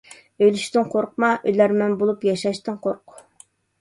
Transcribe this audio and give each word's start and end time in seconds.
ئۆلۈشتىن 0.43 0.87
قورقما، 0.93 1.29
ئۆلەرمەن 1.51 1.93
بولۇپ 2.01 2.25
ياشاشتىن 2.31 2.81
قورق. 2.87 3.19